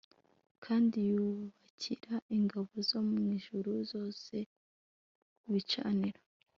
[0.63, 4.35] kandi yubakira ingabo zo mu ijuru zose
[5.47, 6.21] ibicaniro